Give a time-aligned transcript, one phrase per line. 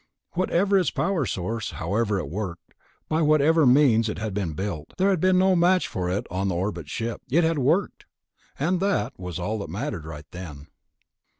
[0.31, 2.73] Whatever its power source, however it worked,
[3.07, 6.47] by whatever means it had been built, there had been no match for it on
[6.47, 7.21] the orbit ship.
[7.29, 8.07] It had worked...
[8.57, 10.69] and that was all that mattered right then.